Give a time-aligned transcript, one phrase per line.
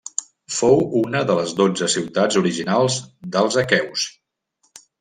[0.59, 2.99] Fou una de les dotze ciutats originals
[3.37, 4.09] dels aqueus.